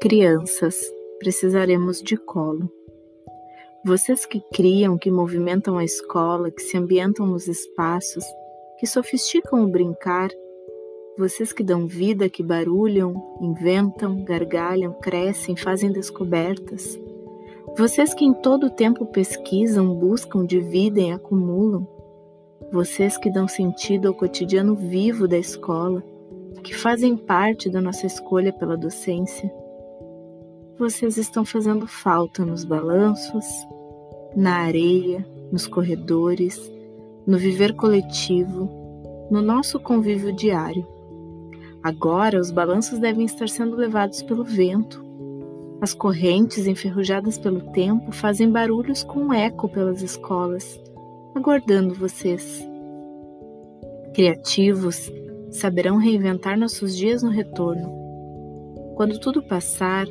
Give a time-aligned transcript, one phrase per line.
[0.00, 0.80] Crianças,
[1.18, 2.72] precisaremos de colo.
[3.84, 8.24] Vocês que criam, que movimentam a escola, que se ambientam nos espaços,
[8.78, 10.30] que sofisticam o brincar,
[11.18, 13.12] vocês que dão vida, que barulham,
[13.42, 16.98] inventam, gargalham, crescem, fazem descobertas,
[17.76, 21.86] vocês que em todo o tempo pesquisam, buscam, dividem, acumulam,
[22.72, 26.02] vocês que dão sentido ao cotidiano vivo da escola,
[26.64, 29.52] que fazem parte da nossa escolha pela docência,
[30.80, 33.44] vocês estão fazendo falta nos balanços,
[34.34, 36.72] na areia, nos corredores,
[37.26, 38.66] no viver coletivo,
[39.30, 40.86] no nosso convívio diário.
[41.82, 45.04] Agora os balanços devem estar sendo levados pelo vento.
[45.82, 50.80] As correntes enferrujadas pelo tempo fazem barulhos com eco pelas escolas,
[51.34, 52.66] aguardando vocês.
[54.14, 55.12] Criativos
[55.50, 58.00] saberão reinventar nossos dias no retorno.
[58.96, 60.06] Quando tudo passar,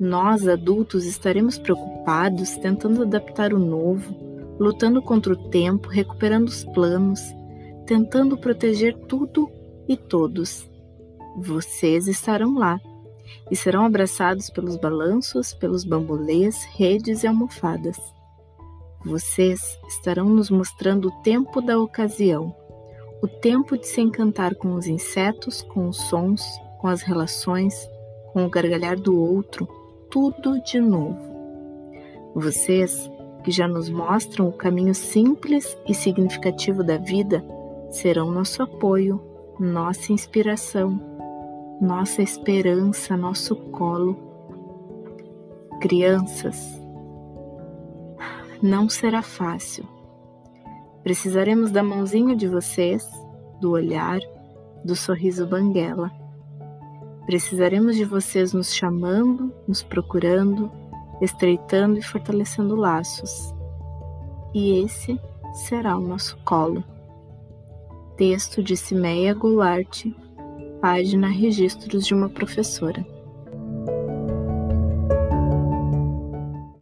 [0.00, 4.14] nós, adultos, estaremos preocupados, tentando adaptar o novo,
[4.58, 7.20] lutando contra o tempo, recuperando os planos,
[7.86, 9.50] tentando proteger tudo
[9.88, 10.68] e todos.
[11.36, 12.80] Vocês estarão lá
[13.50, 17.96] e serão abraçados pelos balanços, pelos bambolês, redes e almofadas.
[19.04, 22.54] Vocês estarão nos mostrando o tempo da ocasião,
[23.22, 26.42] o tempo de se encantar com os insetos, com os sons,
[26.80, 27.74] com as relações,
[28.32, 29.68] com o gargalhar do outro,
[30.10, 31.18] tudo de novo.
[32.34, 33.10] Vocês,
[33.44, 37.44] que já nos mostram o caminho simples e significativo da vida,
[37.90, 39.20] serão nosso apoio,
[39.58, 41.00] nossa inspiração,
[41.80, 44.16] nossa esperança, nosso colo.
[45.80, 46.80] Crianças,
[48.62, 49.84] não será fácil.
[51.02, 53.08] Precisaremos da mãozinha de vocês,
[53.60, 54.18] do olhar,
[54.84, 56.10] do sorriso banguela
[57.28, 60.72] Precisaremos de vocês nos chamando, nos procurando,
[61.20, 63.54] estreitando e fortalecendo laços.
[64.54, 65.20] E esse
[65.52, 66.82] será o nosso colo.
[68.16, 70.06] Texto de Cimeia Goulart,
[70.80, 73.04] página Registros de uma Professora.